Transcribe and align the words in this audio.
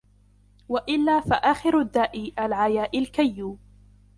وَإِلَّا 0.69 1.19
فَآخِرُ 1.19 1.79
الدَّاءِ 1.79 2.33
الْعَيَاءِ 2.45 2.99
الْكَيُّ 2.99 3.57